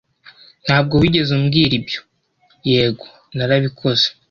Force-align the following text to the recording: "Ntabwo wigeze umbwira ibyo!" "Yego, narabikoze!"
"Ntabwo 0.65 0.93
wigeze 1.01 1.29
umbwira 1.37 1.73
ibyo!" 1.79 2.01
"Yego, 2.71 3.05
narabikoze!" 3.35 4.05